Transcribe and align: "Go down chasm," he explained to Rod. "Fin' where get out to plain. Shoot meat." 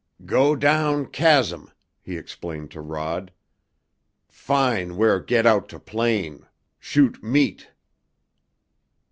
"Go 0.25 0.55
down 0.55 1.11
chasm," 1.11 1.69
he 2.01 2.17
explained 2.17 2.71
to 2.71 2.81
Rod. 2.81 3.31
"Fin' 4.29 4.97
where 4.97 5.19
get 5.19 5.45
out 5.45 5.69
to 5.69 5.79
plain. 5.79 6.47
Shoot 6.79 7.21
meat." 7.23 7.69